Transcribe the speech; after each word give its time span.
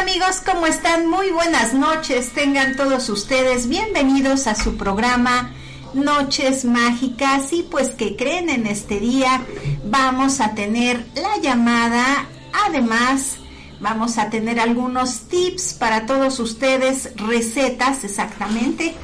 Amigos, 0.00 0.42
¿cómo 0.44 0.66
están? 0.66 1.06
Muy 1.08 1.30
buenas 1.30 1.72
noches. 1.72 2.32
Tengan 2.32 2.74
todos 2.74 3.08
ustedes 3.08 3.68
bienvenidos 3.68 4.48
a 4.48 4.56
su 4.56 4.76
programa 4.76 5.52
Noches 5.94 6.64
Mágicas. 6.64 7.52
Y 7.52 7.62
pues 7.62 7.90
que 7.90 8.16
creen 8.16 8.50
en 8.50 8.66
este 8.66 8.98
día, 8.98 9.42
vamos 9.84 10.40
a 10.40 10.54
tener 10.54 11.06
la 11.14 11.36
llamada. 11.40 12.26
Además, 12.66 13.36
vamos 13.78 14.18
a 14.18 14.30
tener 14.30 14.58
algunos 14.58 15.28
tips 15.28 15.74
para 15.74 16.06
todos 16.06 16.40
ustedes, 16.40 17.10
recetas 17.16 18.02
exactamente. 18.02 18.94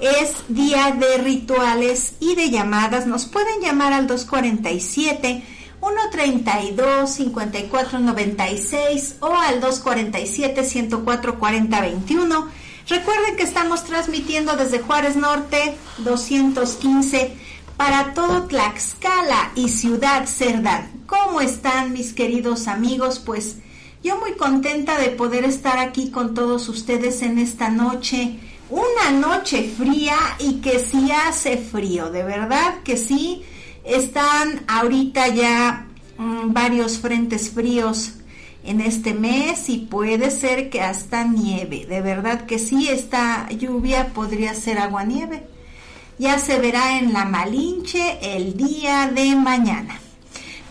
Es 0.00 0.32
día 0.48 0.92
de 0.92 1.18
rituales 1.18 2.14
y 2.20 2.36
de 2.36 2.50
llamadas. 2.50 3.06
Nos 3.06 3.26
pueden 3.26 3.60
llamar 3.60 3.92
al 3.92 4.06
247 4.06 5.42
132 5.86 7.10
5496 7.10 9.16
o 9.20 9.34
al 9.34 9.60
247 9.60 10.64
104 10.64 11.38
40 11.38 11.80
21. 11.80 12.48
Recuerden 12.88 13.36
que 13.36 13.44
estamos 13.44 13.84
transmitiendo 13.84 14.56
desde 14.56 14.80
Juárez 14.80 15.14
Norte 15.16 15.76
215 15.98 17.36
para 17.76 18.14
todo 18.14 18.44
Tlaxcala 18.44 19.52
y 19.54 19.68
Ciudad 19.68 20.26
Cerdán. 20.26 20.90
¿Cómo 21.06 21.40
están 21.40 21.92
mis 21.92 22.14
queridos 22.14 22.66
amigos? 22.66 23.20
Pues 23.20 23.58
yo 24.02 24.18
muy 24.18 24.32
contenta 24.32 24.98
de 24.98 25.10
poder 25.10 25.44
estar 25.44 25.78
aquí 25.78 26.10
con 26.10 26.34
todos 26.34 26.68
ustedes 26.68 27.22
en 27.22 27.38
esta 27.38 27.68
noche. 27.68 28.40
Una 28.70 29.12
noche 29.12 29.72
fría 29.76 30.16
y 30.40 30.60
que 30.60 30.80
sí 30.80 31.12
hace 31.12 31.56
frío, 31.56 32.10
de 32.10 32.24
verdad 32.24 32.82
que 32.82 32.96
sí 32.96 33.44
están 33.86 34.64
ahorita 34.66 35.28
ya 35.28 35.86
mm, 36.18 36.52
varios 36.52 36.98
frentes 36.98 37.50
fríos 37.50 38.14
en 38.64 38.80
este 38.80 39.14
mes 39.14 39.68
y 39.68 39.78
puede 39.78 40.30
ser 40.30 40.70
que 40.70 40.82
hasta 40.82 41.24
nieve. 41.24 41.86
De 41.86 42.02
verdad 42.02 42.46
que 42.46 42.58
sí, 42.58 42.88
esta 42.88 43.48
lluvia 43.50 44.12
podría 44.12 44.54
ser 44.54 44.78
agua-nieve. 44.78 45.46
Ya 46.18 46.38
se 46.38 46.58
verá 46.58 46.98
en 46.98 47.12
la 47.12 47.24
Malinche 47.24 48.36
el 48.36 48.56
día 48.56 49.10
de 49.14 49.36
mañana. 49.36 50.00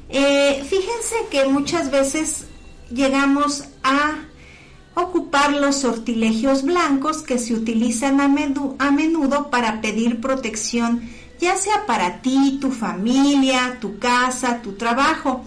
Eh, 0.08 0.64
fíjense 0.68 1.14
que 1.30 1.44
muchas 1.44 1.92
veces 1.92 2.46
llegamos 2.90 3.64
a 3.84 4.16
ocupar 4.94 5.52
los 5.52 5.76
sortilegios 5.76 6.64
blancos 6.64 7.22
que 7.22 7.38
se 7.38 7.54
utilizan 7.54 8.20
a, 8.20 8.24
a 8.24 8.90
menudo 8.90 9.48
para 9.48 9.80
pedir 9.80 10.20
protección, 10.20 11.08
ya 11.40 11.56
sea 11.56 11.86
para 11.86 12.22
ti, 12.22 12.58
tu 12.60 12.72
familia, 12.72 13.78
tu 13.80 14.00
casa, 14.00 14.60
tu 14.60 14.72
trabajo. 14.72 15.44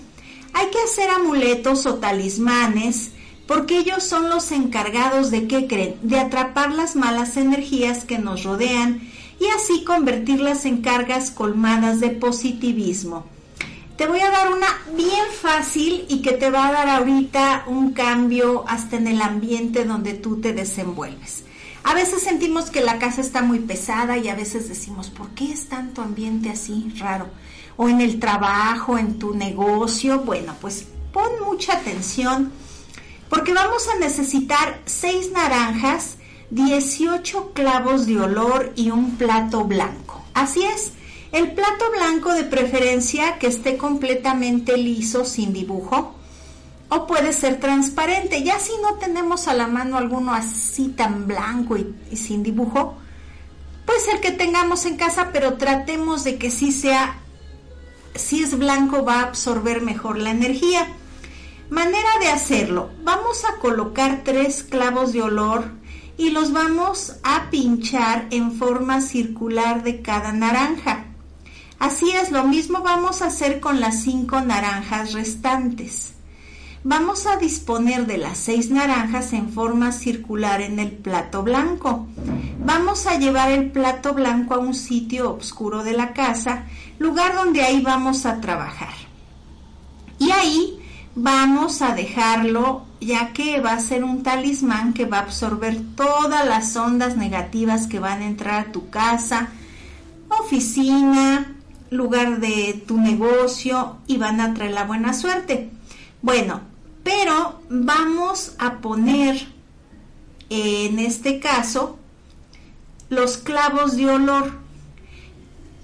Hay 0.54 0.68
que 0.68 0.80
hacer 0.80 1.10
amuletos 1.10 1.86
o 1.86 1.96
talismanes 1.96 3.12
porque 3.48 3.78
ellos 3.78 4.04
son 4.04 4.30
los 4.30 4.52
encargados 4.52 5.32
de 5.32 5.48
qué 5.48 5.68
creen, 5.68 5.96
de 6.02 6.20
atrapar 6.20 6.72
las 6.72 6.96
malas 6.96 7.38
energías 7.38 8.06
que 8.06 8.18
nos 8.18 8.44
rodean 8.44 9.02
y 9.40 9.46
así 9.48 9.84
convertirlas 9.84 10.66
en 10.66 10.82
cargas 10.82 11.32
colmadas 11.32 12.00
de 12.00 12.10
positivismo. 12.10 13.26
Te 13.98 14.08
voy 14.08 14.22
a 14.22 14.32
dar 14.32 14.52
una 14.52 14.68
bien 14.96 15.26
fácil 15.40 16.06
y 16.10 16.22
que 16.22 16.32
te 16.32 16.50
va 16.50 16.68
a 16.68 16.72
dar 16.72 16.90
ahorita 16.90 17.66
un 17.68 17.92
cambio 17.92 18.64
hasta 18.68 18.98
en 18.98 19.08
el 19.08 19.22
ambiente 19.22 19.86
donde 19.86 20.14
tú 20.14 20.42
te 20.42 20.54
desenvuelves. 20.54 21.44
A 21.84 21.94
veces 21.94 22.24
sentimos 22.24 22.70
que 22.70 22.82
la 22.82 22.98
casa 22.98 23.22
está 23.22 23.42
muy 23.42 23.60
pesada 23.60 24.18
y 24.18 24.30
a 24.30 24.36
veces 24.36 24.70
decimos, 24.70 25.10
¿por 25.10 25.30
qué 25.32 25.52
es 25.52 25.68
tanto 25.68 26.02
ambiente 26.02 26.50
así 26.50 26.92
raro? 26.98 27.28
O 27.76 27.90
en 27.90 28.00
el 28.00 28.20
trabajo, 28.20 28.98
en 28.98 29.20
tu 29.20 29.36
negocio. 29.36 30.20
Bueno, 30.20 30.56
pues 30.62 30.88
pon 31.12 31.30
mucha 31.46 31.74
atención 31.74 32.52
porque 33.34 33.52
vamos 33.52 33.88
a 33.88 33.98
necesitar 33.98 34.80
6 34.86 35.32
naranjas, 35.32 36.18
18 36.52 37.54
clavos 37.54 38.06
de 38.06 38.20
olor 38.20 38.72
y 38.76 38.92
un 38.92 39.16
plato 39.16 39.64
blanco. 39.64 40.24
Así 40.36 40.64
es, 40.64 40.92
el 41.32 41.52
plato 41.54 41.86
blanco 41.96 42.32
de 42.32 42.44
preferencia 42.44 43.40
que 43.40 43.48
esté 43.48 43.76
completamente 43.76 44.78
liso, 44.78 45.26
sin 45.26 45.52
dibujo, 45.52 46.14
o 46.90 47.08
puede 47.08 47.34
ser 47.34 47.60
transparente. 47.60 48.44
Ya 48.44 48.60
si 48.60 48.74
no 48.84 49.00
tenemos 49.00 49.48
a 49.48 49.56
la 49.56 49.66
mano 49.66 49.98
alguno 49.98 50.32
así 50.32 50.90
tan 50.90 51.26
blanco 51.26 51.76
y, 51.76 52.16
sin 52.16 52.44
dibujo, 52.44 52.98
puede 53.88 54.00
ser 54.00 54.22
que 54.22 54.32
tengamos 54.32 54.86
en 54.86 54.96
casa, 54.96 55.32
pero 55.34 55.56
tratemos 55.56 56.24
de 56.24 56.38
que 56.38 56.52
sí 56.52 56.72
sea, 56.72 57.20
si 58.14 58.44
es 58.44 58.56
blanco 58.60 59.04
va 59.04 59.22
a 59.22 59.24
absorber 59.24 59.82
mejor 59.82 60.20
la 60.20 60.30
energía. 60.30 60.88
Manera 61.74 62.20
de 62.20 62.28
hacerlo. 62.28 62.92
Vamos 63.04 63.46
a 63.46 63.60
colocar 63.60 64.22
tres 64.24 64.62
clavos 64.64 65.12
de 65.12 65.24
olor 65.24 65.72
y 66.20 66.30
los 66.30 66.54
vamos 66.54 67.16
a 67.24 67.50
pinchar 67.50 68.28
en 68.30 68.52
forma 68.52 69.02
circular 69.02 69.82
de 69.82 70.04
cada 70.04 70.34
naranja. 70.34 71.06
Así 71.80 72.12
es, 72.12 72.30
lo 72.30 72.44
mismo 72.44 72.82
vamos 72.84 73.24
a 73.24 73.26
hacer 73.26 73.60
con 73.60 73.80
las 73.80 74.04
cinco 74.04 74.40
naranjas 74.40 75.14
restantes. 75.14 76.14
Vamos 76.84 77.26
a 77.26 77.38
disponer 77.38 78.06
de 78.06 78.20
las 78.20 78.38
seis 78.38 78.70
naranjas 78.70 79.34
en 79.34 79.50
forma 79.50 79.94
circular 79.94 80.62
en 80.62 80.78
el 80.78 80.92
plato 80.92 81.42
blanco. 81.42 82.06
Vamos 82.64 83.08
a 83.08 83.18
llevar 83.18 83.52
el 83.52 83.72
plato 83.72 84.14
blanco 84.14 84.54
a 84.54 84.60
un 84.60 84.76
sitio 84.76 85.34
oscuro 85.34 85.84
de 85.84 85.94
la 85.94 86.14
casa, 86.14 86.66
lugar 87.00 87.34
donde 87.34 87.64
ahí 87.64 87.82
vamos 87.82 88.28
a 88.28 88.40
trabajar. 88.42 88.94
Y 90.20 90.30
ahí 90.30 90.80
vamos 91.16 91.82
a 91.82 91.94
dejarlo 91.94 92.86
ya 93.00 93.34
que 93.34 93.60
va 93.60 93.74
a 93.74 93.80
ser 93.80 94.04
un 94.04 94.24
talismán 94.24 94.94
que 94.94 95.06
va 95.06 95.18
a 95.18 95.22
absorber 95.22 95.78
todas 95.96 96.46
las 96.48 96.76
ondas 96.76 97.18
negativas 97.18 97.88
que 97.88 98.00
van 98.00 98.22
a 98.22 98.26
entrar 98.26 98.68
a 98.68 98.72
tu 98.72 98.90
casa, 98.90 99.50
oficina, 100.30 101.56
lugar 101.90 102.40
de 102.40 102.84
tu 102.88 102.98
negocio 102.98 103.98
y 104.08 104.18
van 104.18 104.42
a 104.42 104.54
traer 104.54 104.72
la 104.72 104.86
buena 104.86 105.14
suerte. 105.14 105.70
Bueno, 106.22 106.62
pero 107.04 107.62
vamos 107.70 108.56
a 108.58 108.78
poner 108.78 109.48
en 110.50 111.00
este 111.00 111.40
caso 111.40 112.00
los 113.10 113.38
clavos 113.38 113.98
de 113.98 114.10
olor. 114.10 114.64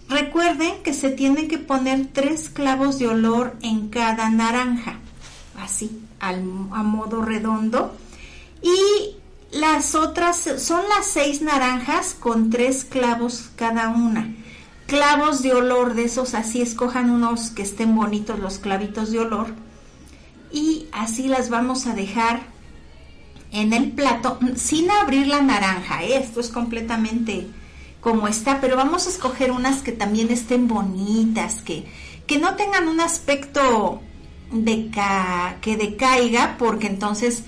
Recuerden 0.07 0.81
que 0.83 0.93
se 0.93 1.11
tienen 1.11 1.47
que 1.47 1.59
poner 1.59 2.07
tres 2.11 2.49
clavos 2.49 2.97
de 2.97 3.07
olor 3.07 3.55
en 3.61 3.89
cada 3.89 4.29
naranja 4.31 4.99
así, 5.69 6.01
a 6.19 6.33
modo 6.33 7.21
redondo. 7.21 7.95
Y 8.61 9.15
las 9.51 9.95
otras 9.95 10.49
son 10.57 10.81
las 10.89 11.05
seis 11.05 11.41
naranjas 11.41 12.15
con 12.19 12.49
tres 12.49 12.83
clavos 12.83 13.49
cada 13.55 13.89
una. 13.89 14.35
Clavos 14.87 15.43
de 15.43 15.53
olor 15.53 15.93
de 15.93 16.05
esos, 16.05 16.33
así 16.33 16.61
escojan 16.61 17.11
unos 17.11 17.51
que 17.51 17.61
estén 17.61 17.95
bonitos 17.95 18.39
los 18.39 18.57
clavitos 18.57 19.11
de 19.11 19.19
olor. 19.19 19.53
Y 20.51 20.87
así 20.91 21.27
las 21.27 21.49
vamos 21.49 21.85
a 21.85 21.93
dejar 21.93 22.41
en 23.51 23.73
el 23.73 23.91
plato 23.91 24.39
sin 24.55 24.89
abrir 24.89 25.27
la 25.27 25.41
naranja. 25.41 26.03
¿eh? 26.03 26.17
Esto 26.17 26.39
es 26.39 26.49
completamente 26.49 27.47
como 28.01 28.27
está, 28.27 28.59
pero 28.61 28.75
vamos 28.75 29.05
a 29.05 29.09
escoger 29.09 29.51
unas 29.51 29.81
que 29.81 29.91
también 29.91 30.31
estén 30.31 30.67
bonitas, 30.67 31.61
que, 31.61 31.85
que 32.25 32.39
no 32.39 32.55
tengan 32.55 32.87
un 32.87 32.99
aspecto 33.01 34.01
que 35.61 35.77
decaiga 35.77 36.55
porque 36.57 36.87
entonces 36.87 37.43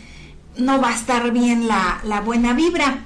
no 0.57 0.81
va 0.81 0.89
a 0.89 0.95
estar 0.95 1.31
bien 1.31 1.67
la, 1.67 1.99
la 2.03 2.21
buena 2.21 2.53
vibra. 2.53 3.03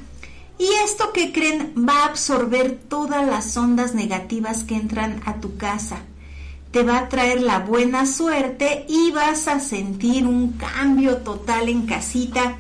Y 0.57 0.68
esto 0.83 1.12
que 1.12 1.31
creen 1.31 1.74
va 1.77 2.03
a 2.03 2.06
absorber 2.06 2.80
todas 2.88 3.25
las 3.25 3.56
ondas 3.57 3.94
negativas 3.94 4.63
que 4.63 4.75
entran 4.75 5.21
a 5.25 5.36
tu 5.36 5.57
casa. 5.57 5.97
Te 6.71 6.83
va 6.83 7.00
a 7.00 7.09
traer 7.09 7.42
la 7.42 7.59
buena 7.59 8.06
suerte 8.06 8.86
y 8.88 9.12
vas 9.12 9.47
a 9.47 9.59
sentir 9.59 10.25
un 10.25 10.53
cambio 10.53 11.18
total 11.18 11.69
en 11.69 11.86
casita. 11.86 12.57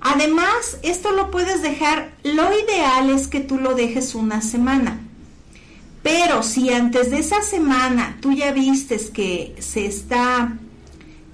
Además, 0.00 0.78
esto 0.82 1.12
lo 1.12 1.30
puedes 1.30 1.62
dejar, 1.62 2.12
lo 2.24 2.48
ideal 2.58 3.10
es 3.10 3.28
que 3.28 3.40
tú 3.40 3.58
lo 3.58 3.74
dejes 3.74 4.14
una 4.14 4.40
semana. 4.40 5.00
Pero 6.02 6.42
si 6.42 6.72
antes 6.72 7.10
de 7.10 7.18
esa 7.18 7.42
semana 7.42 8.16
tú 8.20 8.32
ya 8.32 8.52
vistes 8.52 9.10
que 9.10 9.54
se 9.58 9.86
está 9.86 10.56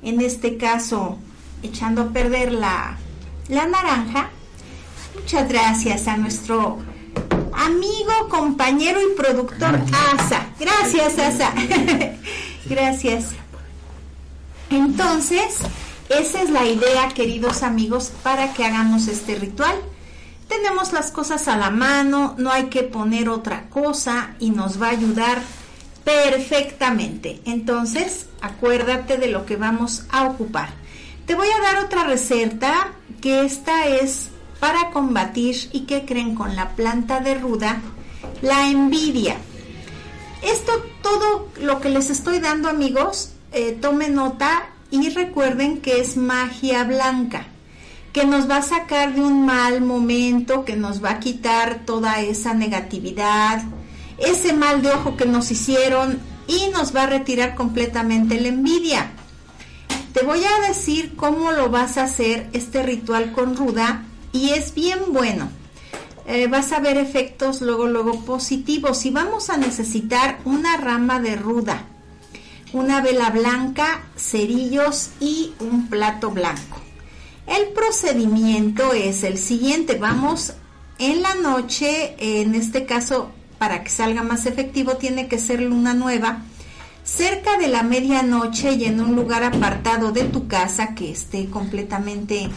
en 0.07 0.21
este 0.21 0.57
caso 0.57 1.19
echando 1.63 2.03
a 2.03 2.09
perder 2.11 2.53
la, 2.53 2.97
la 3.49 3.67
naranja. 3.67 4.31
Muchas 5.15 5.49
gracias 5.49 6.07
a 6.07 6.17
nuestro 6.17 6.79
amigo, 7.53 8.29
compañero 8.29 9.01
y 9.01 9.17
productor 9.17 9.81
Asa. 10.15 10.47
Gracias, 10.61 11.19
Asa. 11.19 11.53
gracias. 12.67 13.31
Entonces, 14.71 15.59
esa 16.09 16.43
es 16.43 16.51
la 16.51 16.65
idea, 16.65 17.09
queridos 17.09 17.65
amigos, 17.65 18.13
para 18.23 18.53
que 18.53 18.65
hagamos 18.65 19.09
este 19.09 19.35
ritual. 19.35 19.75
Tenemos 20.49 20.93
las 20.93 21.11
cosas 21.11 21.49
a 21.49 21.57
la 21.57 21.71
mano, 21.71 22.37
no 22.39 22.53
hay 22.53 22.67
que 22.67 22.85
poner 22.85 23.29
otra 23.29 23.69
cosa 23.69 24.37
y 24.39 24.51
nos 24.51 24.81
va 24.81 24.89
a 24.89 24.91
ayudar 24.91 25.43
perfectamente. 26.07 27.41
Entonces, 27.47 28.29
acuérdate 28.41 29.19
de 29.19 29.27
lo 29.27 29.45
que 29.45 29.57
vamos 29.57 30.05
a 30.11 30.27
ocupar. 30.27 30.69
Te 31.27 31.35
voy 31.35 31.49
a 31.49 31.61
dar 31.61 31.85
otra 31.85 32.05
receta 32.05 32.93
que 33.21 33.45
esta 33.45 33.89
es 33.89 34.29
para 34.61 34.91
combatir 34.91 35.69
y 35.73 35.81
que 35.81 36.05
creen 36.05 36.37
con 36.37 36.55
la 36.55 36.77
planta 36.77 37.19
de 37.19 37.35
ruda, 37.35 37.81
la 38.41 38.69
envidia. 38.69 39.37
Esto, 40.43 40.73
todo 41.03 41.49
lo 41.61 41.81
que 41.81 41.89
les 41.89 42.09
estoy 42.09 42.39
dando 42.39 42.69
amigos, 42.69 43.33
eh, 43.51 43.73
tome 43.73 44.09
nota 44.09 44.69
y 44.93 45.11
recuerden 45.11 45.81
que 45.81 46.01
es 46.01 46.17
magia 46.17 46.85
blanca, 46.85 47.49
que 48.13 48.25
nos 48.25 48.49
va 48.49 48.59
a 48.59 48.63
sacar 48.63 49.13
de 49.13 49.23
un 49.23 49.45
mal 49.45 49.81
momento, 49.81 50.65
que 50.65 50.77
nos 50.77 51.03
va 51.03 51.11
a 51.11 51.21
quitar 51.21 51.81
toda 51.85 52.21
esa 52.21 52.55
negatividad, 52.55 53.65
ese 54.19 54.53
mal 54.53 54.83
de 54.83 54.91
ojo 54.91 55.17
que 55.17 55.27
nos 55.27 55.51
hicieron 55.51 56.19
y 56.47 56.69
nos 56.71 56.95
va 56.95 57.05
a 57.05 57.07
retirar 57.07 57.55
completamente 57.55 58.41
la 58.41 58.49
envidia. 58.49 59.11
Te 60.13 60.25
voy 60.25 60.41
a 60.45 60.69
decir 60.69 61.15
cómo 61.17 61.53
lo 61.53 61.69
vas 61.69 61.99
a 61.99 62.05
hacer 62.05 62.49
este 62.53 62.83
ritual 62.83 63.33
con 63.33 63.57
ruda 63.57 64.05
y 64.33 64.51
es 64.51 64.75
bien 64.75 64.99
bueno. 65.11 65.51
Eh, 66.27 66.49
vas 66.49 66.73
a 66.73 66.81
ver 66.81 66.97
efectos 66.97 67.61
luego, 67.61 67.87
luego 67.87 68.25
positivos 68.25 69.05
y 69.07 69.11
vamos 69.11 69.51
a 69.51 69.57
necesitar 69.57 70.39
una 70.45 70.77
rama 70.77 71.21
de 71.21 71.37
ruda, 71.37 71.85
una 72.73 73.01
vela 73.01 73.31
blanca, 73.31 74.07
cerillos 74.17 75.11
y 75.21 75.53
un 75.61 75.89
plato 75.89 76.31
blanco. 76.31 76.81
El 77.47 77.69
procedimiento 77.75 78.93
es 78.93 79.23
el 79.23 79.39
siguiente, 79.39 79.99
vamos 79.99 80.55
en 80.99 81.23
la 81.23 81.35
noche, 81.37 82.17
en 82.19 82.57
este 82.57 82.87
caso 82.87 83.31
para 83.59 83.83
que 83.83 83.91
salga 83.91 84.23
más 84.23 84.47
efectivo 84.47 84.97
tiene 84.97 85.29
que 85.29 85.39
ser 85.39 85.61
luna 85.61 85.95
nueva, 85.95 86.43
cerca 87.07 87.57
de 87.57 87.69
la 87.69 87.83
medianoche 87.83 88.73
y 88.73 88.85
en 88.85 89.01
un 89.01 89.15
lugar 89.15 89.45
apartado 89.45 90.11
de 90.11 90.25
tu 90.25 90.49
casa 90.49 90.95
que 90.95 91.13
esté 91.13 91.49
completamente 91.49 92.51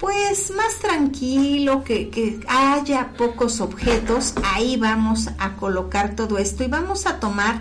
pues 0.00 0.50
más 0.50 0.78
tranquilo, 0.80 1.84
que, 1.84 2.10
que, 2.10 2.40
haya 2.48 3.12
pocos 3.16 3.60
objetos, 3.60 4.34
ahí 4.42 4.76
vamos 4.76 5.30
a 5.38 5.54
colocar 5.54 6.16
todo 6.16 6.38
esto 6.38 6.64
y 6.64 6.66
vamos 6.66 7.06
a 7.06 7.20
tomar 7.20 7.60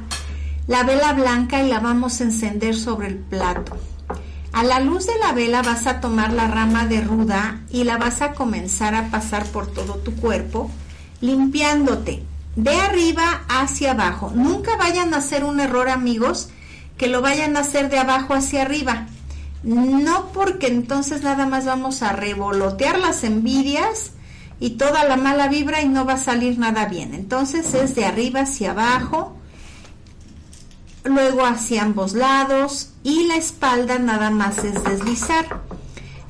la 0.66 0.84
vela 0.84 1.14
blanca 1.14 1.62
y 1.62 1.70
la 1.70 1.80
vamos 1.80 2.20
a 2.20 2.24
encender 2.24 2.76
sobre 2.76 3.10
el 3.10 3.18
plato. 3.18 3.78
A 4.54 4.64
la 4.64 4.80
luz 4.80 5.06
de 5.06 5.18
la 5.20 5.34
vela 5.34 5.62
vas 5.62 5.86
a 5.86 6.02
tomar 6.02 6.34
la 6.34 6.48
rama 6.48 6.88
de 6.88 7.02
ruda 7.02 7.62
y 7.70 7.84
la 7.84 7.98
vas 7.98 8.24
a 8.24 8.34
comenzar 8.34 8.96
a 8.96 9.12
pasar 9.12 9.46
por 9.46 9.68
todo 9.68 9.98
tu 9.98 10.16
cuerpo, 10.16 10.72
limpiándote 11.22 12.24
de 12.56 12.76
arriba 12.76 13.44
hacia 13.48 13.92
abajo. 13.92 14.32
Nunca 14.34 14.76
vayan 14.76 15.14
a 15.14 15.18
hacer 15.18 15.44
un 15.44 15.60
error, 15.60 15.90
amigos, 15.90 16.50
que 16.98 17.08
lo 17.08 17.22
vayan 17.22 17.58
a 17.58 17.62
hacer 17.62 17.90
de 17.90 18.00
abajo 18.00 18.34
hacia 18.34 18.64
arriba. 18.64 19.08
No 19.64 20.32
porque 20.34 20.68
entonces 20.68 21.22
nada 21.22 21.46
más 21.46 21.66
vamos 21.66 22.02
a 22.02 22.14
revolotear 22.14 23.00
las 23.00 23.24
envidias 23.24 24.12
y 24.60 24.72
toda 24.72 25.04
la 25.06 25.18
mala 25.18 25.48
vibra 25.48 25.82
y 25.82 25.88
no 25.88 26.06
va 26.06 26.14
a 26.14 26.18
salir 26.18 26.58
nada 26.58 26.86
bien. 26.86 27.14
Entonces 27.14 27.74
es 27.74 27.96
de 27.96 28.06
arriba 28.06 28.42
hacia 28.42 28.72
abajo, 28.72 29.36
luego 31.04 31.46
hacia 31.46 31.84
ambos 31.84 32.14
lados 32.14 32.94
y 33.04 33.24
la 33.26 33.36
espalda 33.36 33.98
nada 34.00 34.30
más 34.30 34.60
es 34.60 34.84
deslizar. 34.84 35.62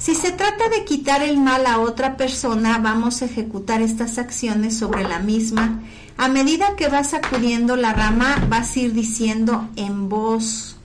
Si 0.01 0.15
se 0.15 0.31
trata 0.31 0.67
de 0.69 0.83
quitar 0.83 1.21
el 1.21 1.37
mal 1.37 1.67
a 1.67 1.79
otra 1.79 2.17
persona, 2.17 2.79
vamos 2.79 3.21
a 3.21 3.25
ejecutar 3.25 3.83
estas 3.83 4.17
acciones 4.17 4.75
sobre 4.75 5.03
la 5.03 5.19
misma 5.19 5.79
a 6.17 6.27
medida 6.27 6.75
que 6.75 6.87
vas 6.87 7.11
sacudiendo 7.11 7.75
la 7.75 7.93
rama, 7.93 8.45
vas 8.47 8.75
a 8.75 8.79
ir 8.79 8.93
diciendo 8.93 9.69
en 9.75 10.09
voz, 10.09 10.77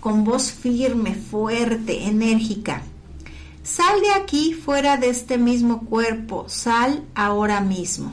con 0.00 0.24
voz 0.24 0.50
firme, 0.50 1.14
fuerte, 1.14 2.08
enérgica. 2.08 2.82
Sal 3.62 4.00
de 4.00 4.10
aquí 4.20 4.52
fuera 4.52 4.96
de 4.96 5.10
este 5.10 5.38
mismo 5.38 5.86
cuerpo, 5.86 6.46
sal 6.48 7.04
ahora 7.14 7.60
mismo. 7.60 8.12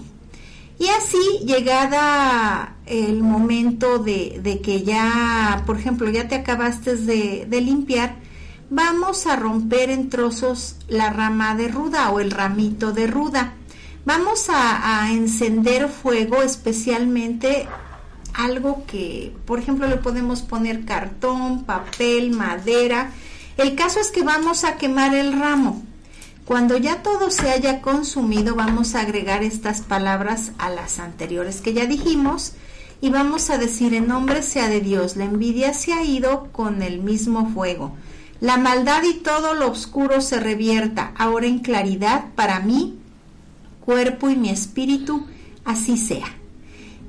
Y 0.78 0.88
así, 0.90 1.46
llegada 1.46 2.76
el 2.86 3.24
momento 3.24 3.98
de, 3.98 4.60
que 4.64 4.84
ya, 4.84 5.64
por 5.66 5.80
ejemplo, 5.80 6.10
ya 6.12 6.28
te 6.28 6.36
acabaste 6.36 6.96
de, 6.96 7.48
de 7.50 7.62
limpiar, 7.62 8.18
vamos 8.70 9.28
a 9.28 9.36
romper 9.36 9.90
en 9.90 10.10
trozos 10.10 10.76
la 10.88 11.10
rama 11.10 11.56
de 11.56 11.68
ruda 11.68 12.10
o 12.12 12.20
el 12.20 12.32
ramito 12.32 12.92
de 12.92 13.08
ruda. 13.08 13.54
Vamos 14.06 14.48
a, 14.50 15.10
encender 15.12 15.90
fuego, 15.90 16.42
especialmente 16.42 17.68
algo 18.34 18.86
que, 18.86 19.36
por 19.46 19.60
ejemplo, 19.60 19.88
le 19.88 19.98
podemos 19.98 20.42
poner 20.42 20.86
cartón, 20.86 21.66
papel, 21.66 22.32
madera. 22.32 23.12
El 23.58 23.76
caso 23.76 24.00
es 24.00 24.12
que 24.12 24.24
vamos 24.24 24.64
a 24.64 24.78
quemar 24.78 25.14
el 25.14 25.38
ramo. 25.38 25.84
Cuando 26.46 26.78
ya 26.78 27.04
todo 27.04 27.32
se 27.32 27.50
haya 27.50 27.82
consumido, 27.82 28.56
vamos 28.56 28.96
a 28.96 29.02
agregar 29.02 29.44
estas 29.44 29.82
palabras 29.82 30.54
a 30.58 30.70
las 30.70 31.00
anteriores 31.00 31.60
que 31.60 31.74
ya 31.74 31.86
dijimos 31.86 32.54
y 33.02 33.10
vamos 33.10 33.50
a 33.50 33.58
decir 33.58 33.94
en 33.94 34.08
nombre 34.08 34.42
sea 34.42 34.70
de 34.70 34.80
Dios, 34.80 35.18
la 35.18 35.26
envidia 35.26 35.74
se 35.74 35.92
ha 35.92 36.04
ido 36.04 36.48
con 36.54 36.82
el 36.82 37.00
mismo 37.02 37.50
fuego. 37.50 37.98
La 38.40 38.58
maldad 38.58 39.04
y 39.04 39.16
todo 39.16 39.54
lo 39.54 39.72
oscuro 39.72 40.22
se 40.22 40.40
revierta 40.40 41.12
ahora 41.18 41.48
en 41.48 41.60
claridad 41.60 42.26
para 42.36 42.60
mí 42.60 43.00
cuerpo 43.88 44.30
y 44.30 44.36
mi 44.36 44.50
espíritu, 44.50 45.26
así 45.64 45.98
sea. 45.98 46.28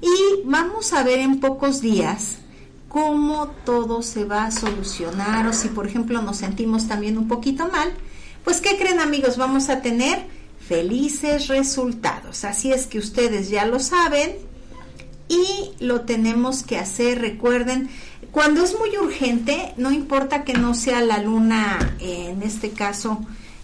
Y 0.01 0.43
vamos 0.45 0.93
a 0.93 1.03
ver 1.03 1.19
en 1.19 1.41
pocos 1.41 1.81
días 1.81 2.37
cómo 2.89 3.49
todo 3.65 4.01
se 4.03 4.25
va 4.25 4.45
a 4.45 4.51
solucionar 4.53 5.49
o 5.49 5.53
si 5.53 5.69
por 5.69 5.89
ejemplo 5.89 6.23
nos 6.23 6.37
sentimos 6.39 6.87
también 6.87 7.19
un 7.19 7.27
poquito 7.27 7.69
mal, 7.69 7.93
pues 8.45 8.61
¿qué 8.61 8.79
creen 8.79 9.01
amigos? 9.01 9.37
Vamos 9.37 9.69
a 9.69 9.83
tener 9.83 10.25
felices 10.67 11.49
resultados. 11.49 12.45
Así 12.45 12.73
es 12.73 12.87
que 12.87 12.99
ustedes 12.99 13.51
ya 13.51 13.67
lo 13.67 13.81
saben 13.81 14.37
y 15.29 15.71
lo 15.81 16.03
tenemos 16.03 16.63
que 16.63 16.79
hacer. 16.79 17.21
Recuerden, 17.21 17.89
cuando 18.33 18.63
es 18.63 18.77
muy 18.79 18.97
urgente, 18.99 19.75
no 19.77 19.91
importa 19.91 20.45
que 20.45 20.55
no 20.55 20.75
sea 20.75 21.01
la 21.01 21.19
luna, 21.19 21.97
en 22.01 22.43
este 22.43 22.71
caso, 22.71 23.21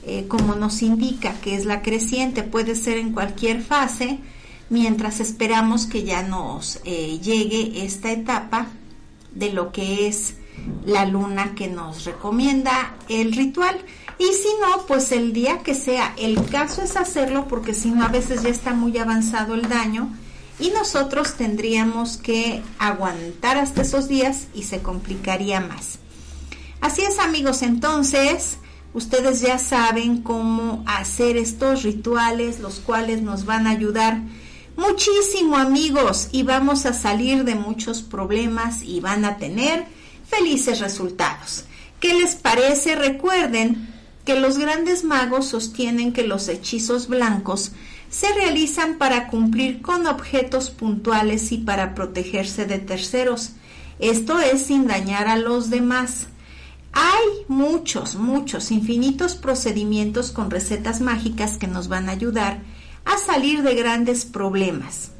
eh, 0.06 0.26
como 0.28 0.54
nos 0.54 0.82
indica 0.82 1.34
que 1.40 1.54
es 1.54 1.64
la 1.64 1.82
creciente, 1.82 2.42
puede 2.42 2.74
ser 2.74 2.98
en 2.98 3.12
cualquier 3.12 3.62
fase, 3.62 4.18
mientras 4.68 5.20
esperamos 5.20 5.86
que 5.86 6.04
ya 6.04 6.22
nos 6.22 6.80
eh, 6.84 7.18
llegue 7.22 7.84
esta 7.84 8.12
etapa 8.12 8.68
de 9.34 9.52
lo 9.52 9.72
que 9.72 10.06
es 10.06 10.34
la 10.86 11.06
luna 11.06 11.54
que 11.54 11.68
nos 11.68 12.04
recomienda 12.04 12.94
el 13.08 13.32
ritual. 13.32 13.76
Y 14.18 14.24
si 14.24 14.48
no, 14.60 14.86
pues 14.86 15.10
el 15.10 15.32
día 15.32 15.58
que 15.58 15.74
sea, 15.74 16.14
el 16.16 16.44
caso 16.46 16.82
es 16.82 16.96
hacerlo 16.96 17.48
porque 17.48 17.74
si 17.74 17.90
no 17.90 18.04
a 18.04 18.08
veces 18.08 18.42
ya 18.42 18.50
está 18.50 18.72
muy 18.72 18.96
avanzado 18.98 19.54
el 19.54 19.68
daño 19.68 20.08
y 20.58 20.70
nosotros 20.70 21.34
tendríamos 21.34 22.16
que 22.16 22.62
aguantar 22.78 23.58
hasta 23.58 23.82
esos 23.82 24.08
días 24.08 24.46
y 24.54 24.64
se 24.64 24.80
complicaría 24.80 25.60
más. 25.60 25.98
Así 26.80 27.02
es 27.02 27.18
amigos, 27.18 27.62
entonces 27.62 28.58
Ustedes 28.94 29.40
ya 29.40 29.58
saben 29.58 30.22
cómo 30.22 30.84
hacer 30.86 31.36
estos 31.36 31.82
rituales, 31.82 32.60
los 32.60 32.78
cuales 32.78 33.22
nos 33.22 33.44
van 33.44 33.66
a 33.66 33.70
ayudar 33.70 34.22
muchísimo 34.76 35.56
amigos 35.56 36.28
y 36.30 36.44
vamos 36.44 36.86
a 36.86 36.94
salir 36.94 37.42
de 37.42 37.56
muchos 37.56 38.02
problemas 38.02 38.84
y 38.84 39.00
van 39.00 39.24
a 39.24 39.36
tener 39.36 39.84
felices 40.28 40.78
resultados. 40.78 41.64
¿Qué 41.98 42.14
les 42.14 42.36
parece? 42.36 42.94
Recuerden 42.94 43.92
que 44.24 44.38
los 44.38 44.58
grandes 44.58 45.04
magos 45.04 45.46
sostienen 45.46 46.12
que 46.12 46.26
los 46.26 46.48
hechizos 46.48 47.08
blancos 47.08 47.72
se 48.08 48.32
realizan 48.32 48.96
para 48.96 49.26
cumplir 49.28 49.82
con 49.82 50.06
objetos 50.06 50.70
puntuales 50.70 51.52
y 51.52 51.58
para 51.58 51.94
protegerse 51.94 52.64
de 52.64 52.78
terceros. 52.78 53.52
Esto 53.98 54.38
es 54.38 54.66
sin 54.66 54.86
dañar 54.86 55.28
a 55.28 55.36
los 55.36 55.68
demás. 55.68 56.28
Hay 56.92 57.44
muchos, 57.48 58.14
muchos, 58.14 58.70
infinitos 58.70 59.34
procedimientos 59.34 60.30
con 60.30 60.50
recetas 60.50 61.00
mágicas 61.00 61.58
que 61.58 61.66
nos 61.66 61.88
van 61.88 62.08
a 62.08 62.12
ayudar 62.12 62.60
a 63.04 63.18
salir 63.18 63.62
de 63.62 63.74
grandes 63.74 64.24
problemas. 64.24 65.10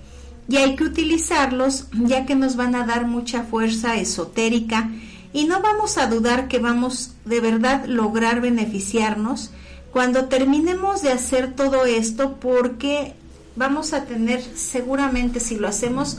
Y 0.49 0.57
hay 0.57 0.77
que 0.77 0.85
utilizarlos 0.85 1.87
ya 1.93 2.27
que 2.27 2.35
nos 2.35 2.57
van 2.57 2.75
a 2.75 2.87
dar 2.87 3.07
mucha 3.07 3.43
fuerza 3.43 3.97
esotérica 3.97 4.91
y 5.35 5.45
no 5.45 5.61
vamos 5.61 5.99
a 5.99 6.07
dudar 6.07 6.49
que 6.49 6.61
vamos 6.61 7.11
de 7.25 7.41
verdad 7.41 7.85
lograr 7.87 8.41
beneficiarnos 8.41 9.51
cuando 9.91 10.27
terminemos 10.27 11.03
de 11.03 11.11
hacer 11.11 11.55
todo 11.55 11.85
esto 11.85 12.37
porque 12.37 13.15
vamos 13.57 13.93
a 13.93 14.05
tener 14.05 14.43
seguramente 14.43 15.41
si 15.41 15.57
lo 15.57 15.67
hacemos 15.67 16.19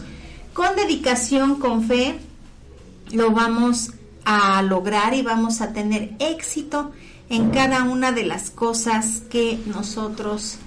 con 0.54 0.76
dedicación, 0.76 1.56
con 1.56 1.84
fe, 1.86 2.20
lo 3.12 3.32
vamos 3.32 3.92
a 4.26 4.62
lograr 4.62 5.14
y 5.14 5.22
vamos 5.22 5.62
a 5.62 5.72
tener 5.72 6.14
éxito 6.20 6.92
en 7.30 7.52
cada 7.52 7.84
una 7.84 8.12
de 8.12 8.24
las 8.24 8.50
cosas 8.50 9.24
que 9.30 9.60
nosotros 9.66 10.58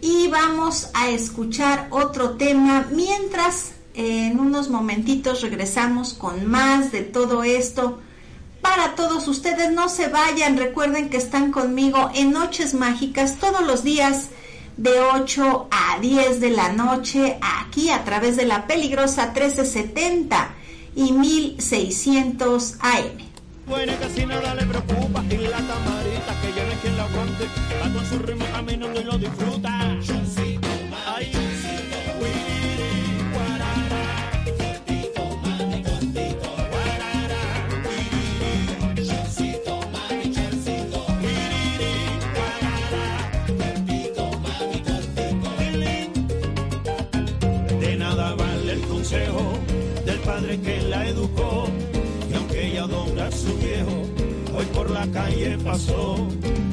y 0.00 0.28
vamos 0.28 0.88
a 0.94 1.08
escuchar 1.08 1.88
otro 1.90 2.32
tema 2.32 2.86
mientras 2.90 3.72
en 3.94 4.38
unos 4.38 4.68
momentitos 4.68 5.40
regresamos 5.40 6.14
con 6.14 6.46
más 6.46 6.92
de 6.92 7.02
todo 7.02 7.42
esto 7.42 7.98
para 8.60 8.94
todos 8.94 9.26
ustedes. 9.28 9.72
No 9.72 9.88
se 9.88 10.08
vayan, 10.08 10.56
recuerden 10.56 11.08
que 11.08 11.16
están 11.16 11.50
conmigo 11.50 12.10
en 12.14 12.32
Noches 12.32 12.74
Mágicas 12.74 13.36
todos 13.40 13.66
los 13.66 13.84
días 13.84 14.28
de 14.76 15.00
8 15.00 15.68
a 15.70 15.98
10 16.00 16.40
de 16.40 16.50
la 16.50 16.72
noche 16.72 17.38
aquí 17.40 17.90
a 17.90 18.04
través 18.04 18.36
de 18.36 18.44
la 18.44 18.66
peligrosa 18.66 19.32
1370 19.32 20.50
y 20.94 21.12
1600 21.12 22.76
AM. 22.80 23.26
Bueno, 23.66 23.92
casi 24.00 24.24
nada 24.24 24.54
le 24.54 24.64
preocupa 24.64 25.24
y 25.28 25.36
la 25.38 25.56
camarita 25.56 26.40
que 26.40 26.52
lleve 26.52 26.76
quien 26.82 26.96
la 26.96 27.04
aguante, 27.04 27.46
va 27.82 27.92
con 27.92 28.06
su 28.06 28.18
ritmo 28.20 28.46
y 28.94 29.04
lo 29.04 29.18
disfruta. 29.18 29.96
Educó. 51.04 51.66
Y 52.30 52.34
aunque 52.34 52.68
ella 52.68 52.84
adora 52.84 53.26
a 53.26 53.32
su 53.32 53.52
viejo, 53.58 54.02
hoy 54.56 54.64
por 54.74 54.90
la 54.90 55.06
calle 55.08 55.58
pasó. 55.58 56.16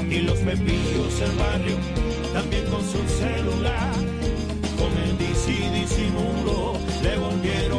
Y 0.09 0.19
los 0.19 0.37
pepillos 0.39 1.19
del 1.19 1.31
barrio, 1.37 1.77
también 2.33 2.65
con 2.65 2.81
su 2.81 2.99
celular. 3.19 3.93
Con 4.77 4.91
el 5.05 5.17
disimulo, 5.17 6.73
le 7.01 7.17
volvieron 7.17 7.72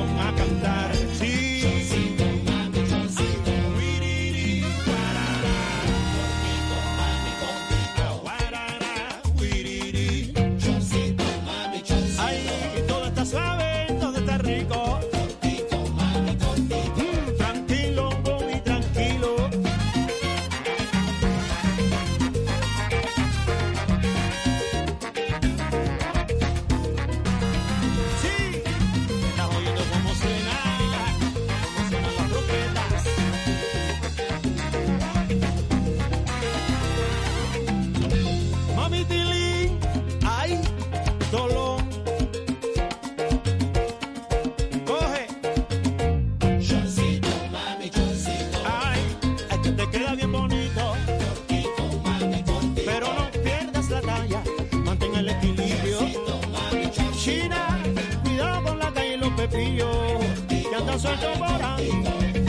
que 59.48 60.74
andan 60.76 60.98
sueltos 60.98 61.38
por 61.38 61.62
ahí. 61.62 61.90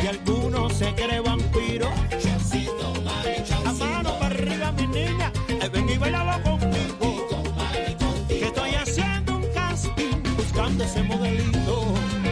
Y 0.04 0.08
algunos 0.08 0.74
se 0.74 0.94
creen 0.96 1.24
vampiro. 1.24 1.90
A 3.66 3.74
mano 3.74 4.18
para 4.20 4.36
arriba, 4.36 4.72
mi 4.74 4.88
niña, 4.88 5.32
ven 5.72 5.90
y 5.90 5.98
bailalo 5.98 6.42
conmigo. 6.44 7.28
Que 8.28 8.46
estoy 8.46 8.76
haciendo 8.76 9.38
un 9.38 9.46
casting, 9.54 10.24
buscando 10.38 10.84
ese 10.84 11.04
modelito. 11.04 12.25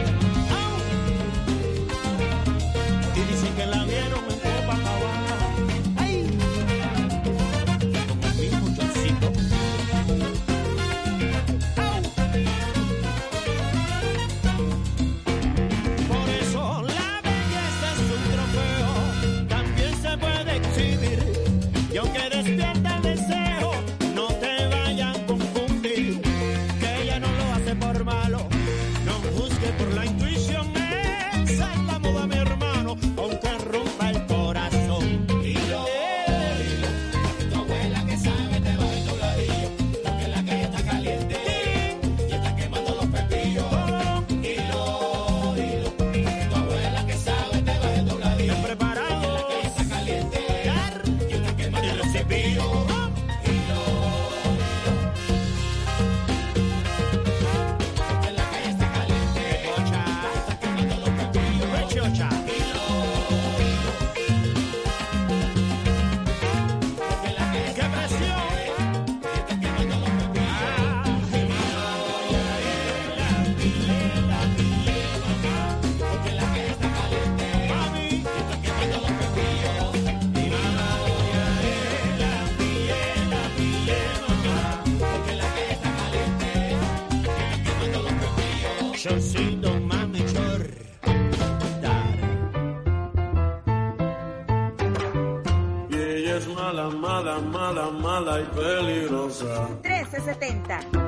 1370. 100.24 101.04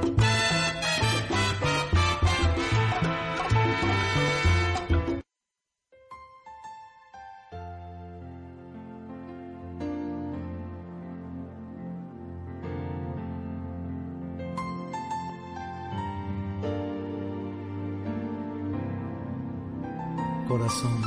Corazón, 20.46 21.02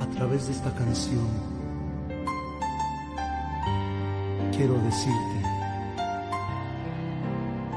a 0.00 0.06
través 0.14 0.46
de 0.46 0.52
esta 0.52 0.74
canción, 0.74 1.26
quiero 4.52 4.74
decirte 4.82 5.41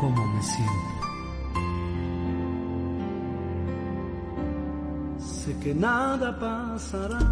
cómo 0.05 0.27
me 0.27 0.41
siento. 0.43 0.97
Sé 5.17 5.57
que 5.63 5.74
nada 5.74 6.27
pasará. 6.39 7.24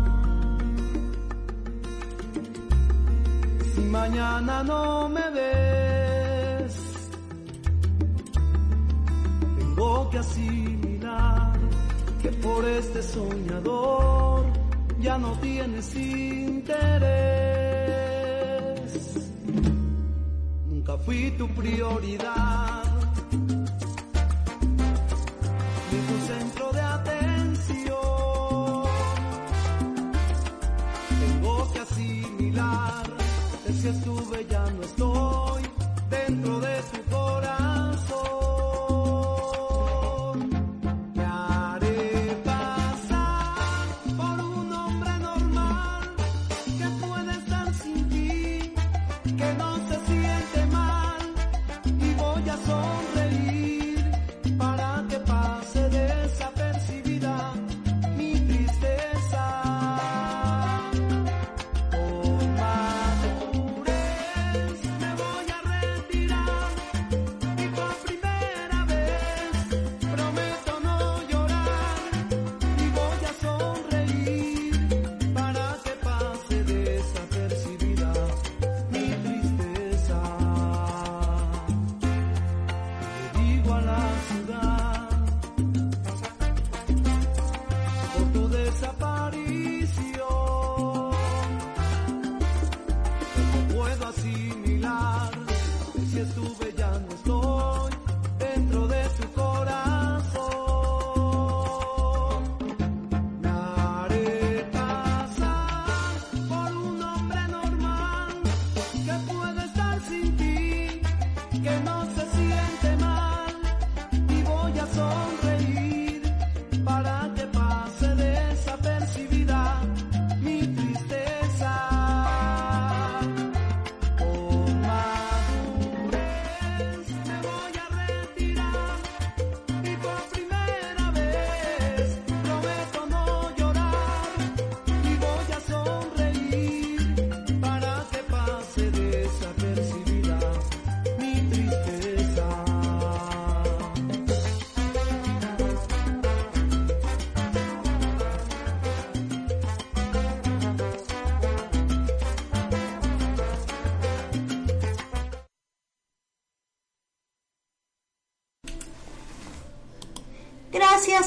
Si 3.73 3.81
mañana 3.99 4.63
no 4.63 5.07
me 5.15 5.25
ves, 5.37 6.75
tengo 9.59 10.09
que 10.09 10.17
asimilar 10.17 11.53
que 12.21 12.29
por 12.45 12.65
este 12.65 13.03
soñador 13.03 14.45
ya 14.99 15.17
no 15.19 15.31
tienes 15.45 15.95
interés. 15.95 17.72
Fui 21.05 21.31
tu 21.37 21.47
prioridad, 21.49 22.83
ni 25.91 25.99
tu 26.07 26.17
centro 26.27 26.71
de 26.71 26.81
atención. 26.81 27.97
Tengo 31.19 31.71
que 31.73 31.79
asimilar 31.79 33.03
que 33.65 33.73
si 33.73 33.87
estuve 33.89 34.45
ya 34.49 34.65
no 34.71 34.83
estoy 34.83 35.72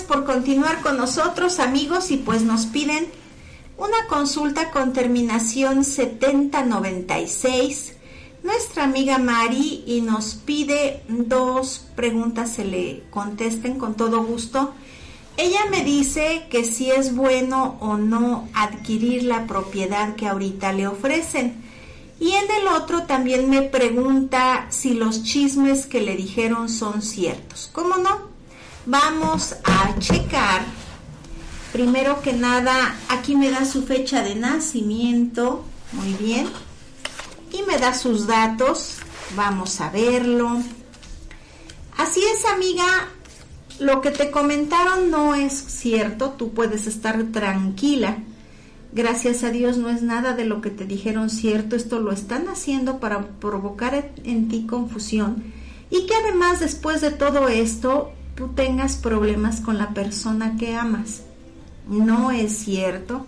Por 0.03 0.25
continuar 0.25 0.83
con 0.83 0.97
nosotros 0.97 1.59
amigos 1.59 2.11
y 2.11 2.19
pues 2.19 2.43
nos 2.43 2.67
piden 2.67 3.07
una 3.77 4.07
consulta 4.09 4.71
con 4.71 4.93
terminación 4.93 5.85
7096. 5.85 7.95
Nuestra 8.43 8.85
amiga 8.85 9.19
Mari 9.19 9.83
y 9.87 10.03
nos 10.03 10.35
pide 10.35 11.03
dos 11.09 11.87
preguntas, 11.97 12.53
se 12.53 12.65
le 12.65 13.05
contesten 13.11 13.79
con 13.79 13.95
todo 13.95 14.23
gusto. 14.23 14.75
Ella 15.37 15.61
me 15.71 15.83
dice 15.83 16.47
que 16.51 16.65
si 16.65 16.91
es 16.91 17.15
bueno 17.15 17.77
o 17.81 17.97
no 17.97 18.49
adquirir 18.55 19.25
la 19.25 19.47
propiedad 19.47 20.15
que 20.15 20.29
ahorita 20.29 20.73
le 20.73 20.87
ofrecen. 20.87 21.65
Y 22.21 22.33
en 22.33 22.51
el 22.61 22.69
otro 22.69 23.05
también 23.05 23.51
me 23.51 23.63
pregunta 23.63 24.67
si 24.71 24.95
los 24.95 25.23
chismes 25.23 25.87
que 25.87 26.01
le 26.01 26.17
dijeron 26.17 26.69
son 26.69 27.03
ciertos. 27.03 27.69
¿Cómo 27.73 27.97
no? 27.97 28.36
Vamos 28.88 29.57
a 29.64 29.99
checar. 29.99 30.62
Primero 31.72 32.22
que 32.22 32.33
nada, 32.33 32.94
aquí 33.09 33.35
me 33.35 33.51
da 33.51 33.64
su 33.64 33.83
fecha 33.85 34.22
de 34.22 34.37
nacimiento. 34.37 35.64
Muy 35.90 36.12
bien. 36.12 36.46
Y 37.53 37.62
me 37.62 37.79
da 37.79 37.92
sus 37.92 38.29
datos. 38.29 38.99
Vamos 39.35 39.81
a 39.81 39.90
verlo. 39.90 40.62
Así 41.96 42.20
es, 42.33 42.44
amiga. 42.44 43.09
Lo 43.81 44.01
que 44.01 44.12
te 44.12 44.31
comentaron 44.31 45.11
no 45.11 45.35
es 45.35 45.53
cierto. 45.53 46.31
Tú 46.38 46.55
puedes 46.55 46.87
estar 46.87 47.20
tranquila. 47.33 48.18
Gracias 48.92 49.42
a 49.42 49.51
Dios 49.51 49.79
no 49.79 49.90
es 49.90 50.03
nada 50.03 50.35
de 50.35 50.44
lo 50.44 50.61
que 50.61 50.70
te 50.70 50.85
dijeron 50.85 51.29
cierto. 51.29 51.75
Esto 51.75 51.99
lo 51.99 52.12
están 52.12 52.49
haciendo 52.49 53.01
para 53.01 53.27
provocar 53.40 54.12
en 54.22 54.46
ti 54.49 54.64
confusión. 54.64 55.53
Y 55.90 56.07
que 56.07 56.14
además 56.14 56.61
después 56.61 57.01
de 57.01 57.11
todo 57.11 57.49
esto 57.49 58.12
tú 58.37 58.49
tengas 58.49 58.96
problemas 58.96 59.61
con 59.61 59.79
la 59.79 59.90
persona 59.90 60.57
que 60.57 60.77
amas. 60.77 61.22
No 61.88 62.31
es 62.31 62.57
cierto. 62.59 63.27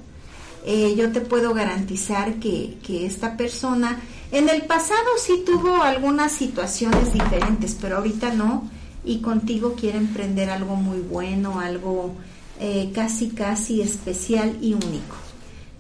Eh, 0.65 0.95
yo 0.97 1.13
te 1.13 1.21
puedo 1.21 1.55
garantizar 1.55 2.35
que, 2.35 2.79
que 2.83 3.07
esta 3.07 3.37
persona 3.37 3.99
en 4.31 4.51
el 4.51 4.63
pasado 4.63 5.09
sí 5.19 5.43
tuvo 5.47 5.83
algunas 5.83 6.33
situaciones 6.33 7.13
diferentes, 7.13 7.77
pero 7.81 7.97
ahorita 7.97 8.35
no. 8.35 8.69
Y 9.05 9.21
contigo 9.21 9.75
quiere 9.75 9.97
emprender 9.97 10.51
algo 10.51 10.77
muy 10.77 11.01
bueno, 11.01 11.61
algo 11.61 12.15
eh, 12.61 12.91
casi, 12.95 13.31
casi 13.31 13.81
especial 13.81 14.59
y 14.61 14.75
único. 14.75 15.17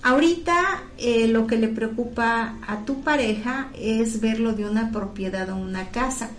Ahorita 0.03 0.85
eh, 0.97 1.27
lo 1.29 1.47
que 1.47 1.57
le 1.57 1.69
preocupa 1.69 2.57
a 2.67 2.85
tu 2.85 3.03
pareja 3.03 3.69
es 3.77 4.21
verlo 4.21 4.53
de 4.53 4.65
una 4.65 4.93
propiedad 4.93 5.51
o 5.51 5.57
una 5.57 5.91
casa. 5.91 6.31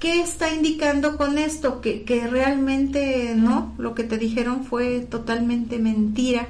¿Qué 0.00 0.22
está 0.22 0.52
indicando 0.52 1.18
con 1.18 1.36
esto? 1.36 1.82
Que, 1.82 2.04
que 2.04 2.26
realmente 2.26 3.34
no, 3.36 3.74
lo 3.76 3.94
que 3.94 4.02
te 4.02 4.16
dijeron 4.16 4.64
fue 4.64 5.00
totalmente 5.00 5.78
mentira. 5.78 6.48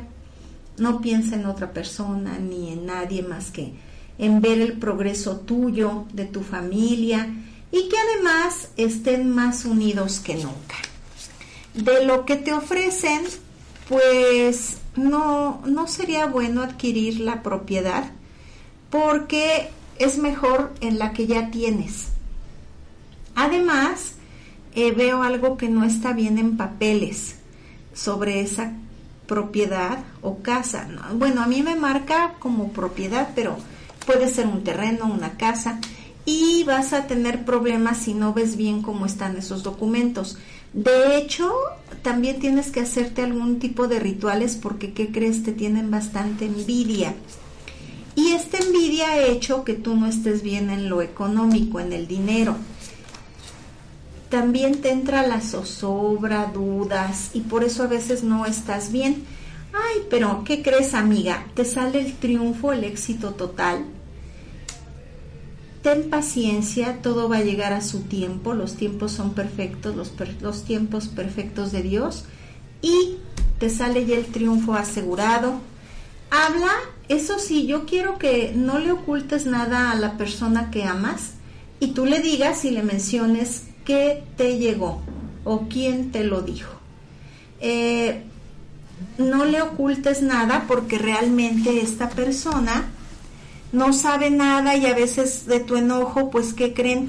No 0.78 1.00
piensa 1.00 1.34
en 1.34 1.46
otra 1.46 1.72
persona 1.72 2.38
ni 2.38 2.72
en 2.72 2.86
nadie 2.86 3.22
más 3.22 3.50
que 3.50 3.74
en 4.18 4.40
ver 4.40 4.60
el 4.60 4.74
progreso 4.74 5.40
tuyo, 5.40 6.04
de 6.12 6.26
tu 6.26 6.42
familia 6.42 7.26
y 7.72 7.88
que 7.88 7.96
además 7.96 8.68
estén 8.76 9.30
más 9.30 9.64
unidos 9.64 10.20
que 10.20 10.34
nunca. 10.34 10.76
De 11.74 12.04
lo 12.04 12.26
que 12.26 12.36
te 12.36 12.52
ofrecen, 12.52 13.22
pues 13.88 14.76
no, 14.94 15.62
no 15.64 15.88
sería 15.88 16.26
bueno 16.26 16.62
adquirir 16.62 17.18
la 17.18 17.42
propiedad 17.42 18.12
porque 18.90 19.70
es 19.98 20.18
mejor 20.18 20.72
en 20.80 20.98
la 20.98 21.12
que 21.14 21.26
ya 21.26 21.50
tienes. 21.50 22.09
Además, 23.34 24.14
eh, 24.74 24.92
veo 24.92 25.22
algo 25.22 25.56
que 25.56 25.68
no 25.68 25.84
está 25.84 26.12
bien 26.12 26.38
en 26.38 26.56
papeles 26.56 27.36
sobre 27.94 28.40
esa 28.40 28.72
propiedad 29.26 30.04
o 30.22 30.38
casa. 30.38 30.88
Bueno, 31.14 31.42
a 31.42 31.46
mí 31.46 31.62
me 31.62 31.76
marca 31.76 32.34
como 32.38 32.72
propiedad, 32.72 33.30
pero 33.34 33.56
puede 34.06 34.28
ser 34.28 34.46
un 34.46 34.64
terreno, 34.64 35.06
una 35.06 35.36
casa, 35.36 35.80
y 36.24 36.64
vas 36.64 36.92
a 36.92 37.06
tener 37.06 37.44
problemas 37.44 37.98
si 37.98 38.14
no 38.14 38.32
ves 38.32 38.56
bien 38.56 38.82
cómo 38.82 39.06
están 39.06 39.36
esos 39.36 39.62
documentos. 39.62 40.36
De 40.72 41.16
hecho, 41.16 41.52
también 42.02 42.38
tienes 42.38 42.70
que 42.70 42.80
hacerte 42.80 43.22
algún 43.22 43.58
tipo 43.58 43.88
de 43.88 43.98
rituales 43.98 44.56
porque, 44.56 44.92
¿qué 44.92 45.10
crees? 45.10 45.42
Te 45.42 45.52
tienen 45.52 45.90
bastante 45.90 46.46
envidia. 46.46 47.14
Y 48.14 48.28
esta 48.32 48.58
envidia 48.58 49.10
ha 49.10 49.18
hecho 49.18 49.64
que 49.64 49.74
tú 49.74 49.96
no 49.96 50.06
estés 50.06 50.42
bien 50.42 50.70
en 50.70 50.88
lo 50.88 51.02
económico, 51.02 51.80
en 51.80 51.92
el 51.92 52.06
dinero. 52.06 52.56
También 54.30 54.80
te 54.80 54.92
entra 54.92 55.26
la 55.26 55.40
zozobra, 55.40 56.52
dudas, 56.54 57.30
y 57.34 57.40
por 57.40 57.64
eso 57.64 57.82
a 57.82 57.88
veces 57.88 58.22
no 58.22 58.46
estás 58.46 58.92
bien. 58.92 59.24
Ay, 59.72 60.02
pero 60.08 60.44
¿qué 60.44 60.62
crees, 60.62 60.94
amiga? 60.94 61.46
Te 61.54 61.64
sale 61.64 62.00
el 62.00 62.14
triunfo, 62.14 62.72
el 62.72 62.84
éxito 62.84 63.32
total. 63.32 63.84
Ten 65.82 66.10
paciencia, 66.10 67.02
todo 67.02 67.28
va 67.28 67.38
a 67.38 67.42
llegar 67.42 67.72
a 67.72 67.80
su 67.80 68.02
tiempo, 68.02 68.54
los 68.54 68.76
tiempos 68.76 69.10
son 69.10 69.34
perfectos, 69.34 69.96
los, 69.96 70.12
los 70.40 70.64
tiempos 70.64 71.08
perfectos 71.08 71.72
de 71.72 71.82
Dios, 71.82 72.24
y 72.82 73.16
te 73.58 73.68
sale 73.68 74.06
ya 74.06 74.16
el 74.16 74.26
triunfo 74.26 74.74
asegurado. 74.74 75.54
Habla, 76.30 76.70
eso 77.08 77.40
sí, 77.40 77.66
yo 77.66 77.84
quiero 77.84 78.18
que 78.18 78.52
no 78.54 78.78
le 78.78 78.92
ocultes 78.92 79.46
nada 79.46 79.90
a 79.90 79.96
la 79.96 80.16
persona 80.16 80.70
que 80.70 80.84
amas 80.84 81.32
y 81.80 81.88
tú 81.88 82.06
le 82.06 82.20
digas 82.20 82.64
y 82.64 82.70
le 82.70 82.84
menciones 82.84 83.69
qué 83.84 84.22
te 84.36 84.58
llegó 84.58 85.02
o 85.44 85.66
quién 85.68 86.12
te 86.12 86.24
lo 86.24 86.42
dijo. 86.42 86.72
Eh, 87.60 88.22
no 89.18 89.44
le 89.44 89.62
ocultes 89.62 90.22
nada 90.22 90.64
porque 90.66 90.98
realmente 90.98 91.80
esta 91.80 92.10
persona 92.10 92.90
no 93.72 93.92
sabe 93.92 94.30
nada 94.30 94.76
y 94.76 94.86
a 94.86 94.94
veces 94.94 95.46
de 95.46 95.60
tu 95.60 95.76
enojo, 95.76 96.30
pues, 96.30 96.52
¿qué 96.52 96.74
creen? 96.74 97.08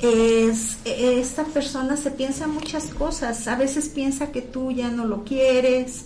Es, 0.00 0.78
esta 0.84 1.44
persona 1.44 1.96
se 1.96 2.10
piensa 2.12 2.46
muchas 2.46 2.86
cosas, 2.86 3.48
a 3.48 3.56
veces 3.56 3.88
piensa 3.88 4.30
que 4.30 4.42
tú 4.42 4.70
ya 4.70 4.90
no 4.90 5.04
lo 5.04 5.24
quieres, 5.24 6.04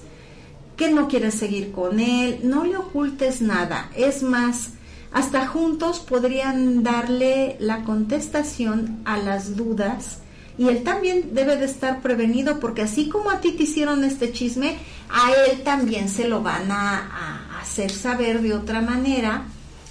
que 0.77 0.91
no 0.91 1.09
quieres 1.09 1.35
seguir 1.35 1.73
con 1.73 2.01
él, 2.01 2.41
no 2.43 2.65
le 2.65 2.77
ocultes 2.77 3.43
nada, 3.43 3.91
es 3.95 4.23
más, 4.23 4.71
hasta 5.13 5.47
juntos 5.47 6.01
podrían 6.01 6.83
darle 6.83 7.57
la 7.61 7.83
contestación 7.85 9.01
a 9.05 9.19
las 9.19 9.57
dudas 9.57 10.19
y 10.59 10.69
él 10.69 10.83
también 10.83 11.35
debe 11.35 11.57
de 11.57 11.65
estar 11.65 12.03
prevenido 12.03 12.61
porque 12.61 12.83
así 12.83 13.09
como 13.09 13.31
a 13.31 13.41
ti 13.41 13.53
te 13.53 13.65
hicieron 13.65 14.05
este 14.05 14.33
chisme, 14.33 14.77
a 15.11 15.33
él 15.33 15.63
también 15.63 16.09
se 16.09 16.29
lo 16.29 16.43
van 16.43 16.71
a, 16.71 17.61
hacer 17.61 17.91
saber 17.91 18.43
de 18.43 18.55
otra 18.55 18.81
manera. 18.81 19.45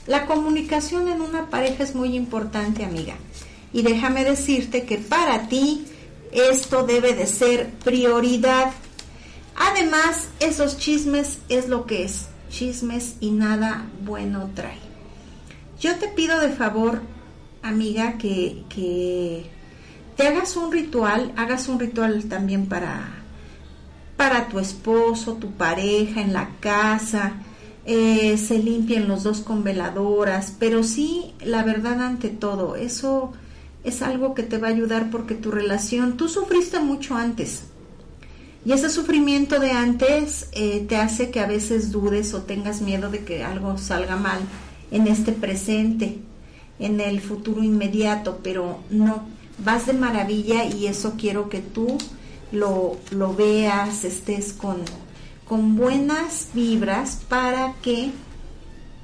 La 0.05 0.25
comunicación 0.25 1.07
en 1.07 1.21
una 1.21 1.49
pareja 1.49 1.83
es 1.83 1.95
muy 1.95 2.15
importante, 2.15 2.83
amiga. 2.83 3.15
Y 3.73 3.81
déjame 3.81 4.23
decirte 4.25 4.83
que 4.83 4.97
para 4.97 5.47
ti 5.47 5.85
esto 6.31 6.85
debe 6.85 7.13
de 7.13 7.27
ser 7.27 7.69
prioridad. 7.83 8.71
Además, 9.55 10.27
esos 10.39 10.77
chismes 10.77 11.39
es 11.49 11.69
lo 11.69 11.85
que 11.85 12.03
es, 12.03 12.27
chismes 12.49 13.15
y 13.19 13.31
nada 13.31 13.85
bueno 14.03 14.49
trae. 14.53 14.90
Yo 15.81 15.95
te 15.95 16.09
pido 16.09 16.39
de 16.39 16.49
favor, 16.49 17.01
amiga, 17.63 18.19
que, 18.19 18.65
que 18.69 19.47
te 20.15 20.27
hagas 20.27 20.55
un 20.55 20.71
ritual, 20.71 21.33
hagas 21.35 21.67
un 21.69 21.79
ritual 21.79 22.25
también 22.25 22.67
para, 22.67 23.09
para 24.15 24.47
tu 24.47 24.59
esposo, 24.59 25.37
tu 25.37 25.49
pareja, 25.53 26.21
en 26.21 26.33
la 26.33 26.51
casa, 26.59 27.33
eh, 27.87 28.37
se 28.37 28.59
limpien 28.59 29.07
los 29.07 29.23
dos 29.23 29.39
con 29.39 29.63
veladoras, 29.63 30.53
pero 30.59 30.83
sí, 30.83 31.33
la 31.43 31.63
verdad 31.63 31.99
ante 32.03 32.29
todo, 32.29 32.75
eso 32.75 33.33
es 33.83 34.03
algo 34.03 34.35
que 34.35 34.43
te 34.43 34.59
va 34.59 34.67
a 34.67 34.71
ayudar 34.71 35.09
porque 35.09 35.33
tu 35.33 35.49
relación, 35.49 36.15
tú 36.15 36.29
sufriste 36.29 36.79
mucho 36.79 37.15
antes. 37.15 37.63
Y 38.63 38.73
ese 38.73 38.91
sufrimiento 38.91 39.59
de 39.59 39.71
antes 39.71 40.47
eh, 40.51 40.85
te 40.87 40.97
hace 40.97 41.31
que 41.31 41.39
a 41.39 41.47
veces 41.47 41.91
dudes 41.91 42.35
o 42.35 42.43
tengas 42.43 42.81
miedo 42.81 43.09
de 43.09 43.23
que 43.23 43.43
algo 43.43 43.79
salga 43.79 44.15
mal 44.15 44.41
en 44.91 45.07
este 45.07 45.31
presente, 45.31 46.19
en 46.79 46.99
el 46.99 47.21
futuro 47.21 47.63
inmediato, 47.63 48.39
pero 48.43 48.79
no, 48.89 49.23
vas 49.63 49.87
de 49.87 49.93
maravilla 49.93 50.65
y 50.65 50.87
eso 50.87 51.15
quiero 51.17 51.49
que 51.49 51.59
tú 51.59 51.97
lo, 52.51 52.97
lo 53.11 53.33
veas, 53.33 54.03
estés 54.03 54.53
con, 54.53 54.77
con 55.47 55.75
buenas 55.75 56.49
vibras 56.53 57.21
para 57.27 57.73
que 57.81 58.11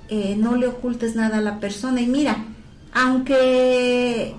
eh, 0.10 0.36
no 0.38 0.56
le 0.56 0.68
ocultes 0.68 1.16
nada 1.16 1.38
a 1.38 1.42
la 1.42 1.60
persona. 1.60 2.02
Y 2.02 2.08
mira, 2.08 2.46
aunque 2.94 4.36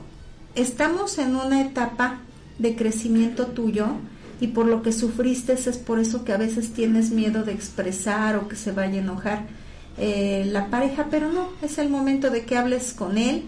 estamos 0.55 1.19
en 1.19 1.37
una 1.37 1.63
etapa 1.63 2.21
de 2.59 2.75
crecimiento 2.75 3.47
tuyo 3.47 3.87
y 4.41 4.49
por 4.49 4.67
lo 4.67 4.83
que 4.83 4.93
sufriste 4.93 5.53
es 5.53 5.79
por 5.79 5.99
eso 5.99 6.25
que 6.25 6.33
a 6.33 6.37
veces 6.37 6.73
tienes 6.73 7.11
miedo 7.11 7.45
de 7.45 7.53
expresar 7.53 8.37
o 8.37 8.49
que 8.49 8.57
se 8.57 8.73
vaya 8.73 8.95
a 8.95 9.03
enojar 9.03 9.47
eh, 9.99 10.45
la 10.47 10.69
pareja, 10.69 11.09
pero 11.11 11.33
no, 11.33 11.49
es 11.61 11.79
el 11.79 11.89
momento 11.89 12.31
de 12.31 12.45
que 12.45 12.57
hables 12.57 12.93
con 12.93 13.19
él 13.19 13.45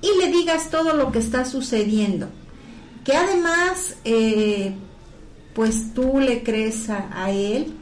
y 0.00 0.18
le 0.18 0.30
digas 0.30 0.70
todo 0.70 0.94
lo 0.94 1.12
que 1.12 1.18
está 1.18 1.44
sucediendo. 1.44 2.28
Que 3.04 3.16
además, 3.16 3.96
eh, 4.04 4.72
pues 5.54 5.92
tú 5.92 6.20
le 6.20 6.42
crees 6.42 6.88
a, 6.88 7.30
él, 7.30 7.74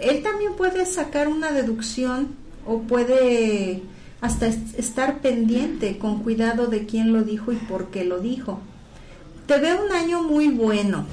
él 0.00 0.22
también 0.22 0.54
puede 0.54 0.86
sacar 0.86 1.28
una 1.28 1.52
deducción 1.52 2.34
o 2.66 2.80
puede 2.80 3.82
hasta 4.20 4.46
estar 4.46 5.20
pendiente 5.20 5.98
con 5.98 6.22
cuidado 6.22 6.66
de 6.66 6.86
quién 6.86 7.12
lo 7.12 7.22
dijo 7.22 7.52
y 7.52 7.56
por 7.56 7.90
qué 7.90 8.04
lo 8.04 8.20
dijo. 8.20 8.60
Te 9.46 9.58
veo 9.58 9.84
un 9.84 9.92
año 9.92 10.22
muy 10.22 10.48
bueno. 10.48 11.04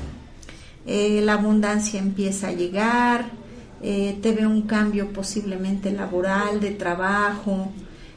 Eh, 0.87 1.21
la 1.23 1.33
abundancia 1.33 1.99
empieza 1.99 2.47
a 2.47 2.53
llegar, 2.53 3.25
eh, 3.83 4.17
te 4.21 4.31
veo 4.31 4.49
un 4.49 4.63
cambio 4.63 5.11
posiblemente 5.13 5.91
laboral, 5.91 6.59
de 6.59 6.71
trabajo, 6.71 7.71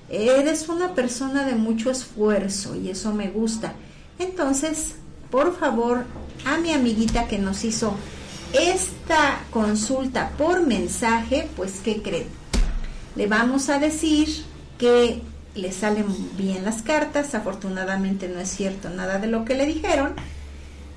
Eres 0.08 0.68
una 0.68 0.94
persona 0.94 1.44
de 1.44 1.54
mucho 1.54 1.90
esfuerzo 1.90 2.76
y 2.76 2.90
eso 2.90 3.12
me 3.14 3.30
gusta. 3.30 3.72
Entonces, 4.18 4.96
por 5.30 5.58
favor, 5.58 6.04
a 6.44 6.58
mi 6.58 6.72
amiguita 6.72 7.26
que 7.26 7.38
nos 7.38 7.64
hizo 7.64 7.94
esta 8.52 9.40
consulta 9.50 10.30
por 10.36 10.66
mensaje, 10.66 11.48
pues, 11.56 11.80
¿qué 11.82 12.02
creen? 12.02 12.28
Le 13.16 13.26
vamos 13.26 13.70
a 13.70 13.78
decir 13.78 14.44
que 14.78 15.22
le 15.54 15.72
salen 15.72 16.06
bien 16.36 16.64
las 16.64 16.82
cartas, 16.82 17.34
afortunadamente 17.34 18.28
no 18.28 18.40
es 18.40 18.50
cierto 18.50 18.90
nada 18.90 19.18
de 19.18 19.28
lo 19.28 19.44
que 19.44 19.54
le 19.54 19.66
dijeron, 19.66 20.14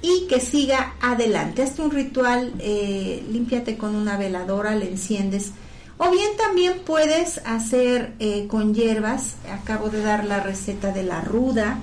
y 0.02 0.28
que 0.28 0.40
siga 0.40 0.94
adelante. 1.02 1.64
Hazte 1.64 1.82
un 1.82 1.92
ritual, 1.92 2.54
eh, 2.60 3.24
límpiate 3.32 3.78
con 3.78 3.96
una 3.96 4.18
veladora, 4.18 4.76
le 4.76 4.90
enciendes 4.90 5.52
o 5.98 6.12
bien 6.12 6.30
también 6.38 6.82
puedes 6.86 7.40
hacer 7.40 8.14
eh, 8.20 8.46
con 8.48 8.76
hierbas, 8.76 9.36
acabo 9.52 9.90
de 9.90 10.04
dar 10.04 10.26
la 10.26 10.40
receta 10.42 10.92
de 10.92 11.02
la 11.02 11.22
ruda 11.22 11.80